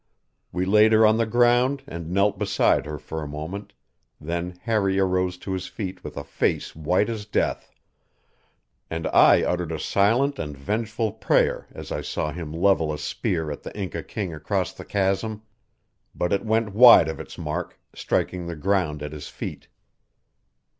We 0.51 0.65
laid 0.65 0.93
her 0.93 1.05
on 1.05 1.17
the 1.17 1.27
ground 1.27 1.83
and 1.85 2.09
knelt 2.09 2.39
beside 2.39 2.87
her 2.87 2.97
for 2.97 3.21
a 3.21 3.27
moment, 3.27 3.71
then 4.19 4.57
Harry 4.63 4.97
arose 4.97 5.37
to 5.37 5.51
his 5.53 5.67
feet 5.67 6.03
with 6.03 6.17
a 6.17 6.23
face 6.23 6.75
white 6.75 7.07
as 7.07 7.27
death; 7.27 7.71
and 8.89 9.05
I 9.09 9.43
uttered 9.43 9.71
a 9.71 9.79
silent 9.79 10.39
and 10.39 10.57
vengeful 10.57 11.11
prayer 11.11 11.67
as 11.71 11.91
I 11.91 12.01
saw 12.01 12.31
him 12.31 12.51
level 12.51 12.91
a 12.91 12.97
spear 12.97 13.51
at 13.51 13.61
the 13.61 13.77
Inca 13.77 14.01
king 14.01 14.33
across 14.33 14.73
the 14.73 14.85
chasm. 14.85 15.43
But 16.15 16.33
it 16.33 16.43
went 16.43 16.73
wide 16.73 17.07
of 17.07 17.19
its 17.19 17.37
mark, 17.37 17.79
striking 17.93 18.47
the 18.47 18.55
ground 18.55 19.03
at 19.03 19.11
his 19.13 19.27
feet. 19.27 19.67